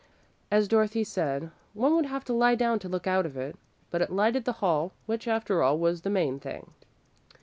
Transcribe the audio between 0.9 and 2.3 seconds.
said, "one would have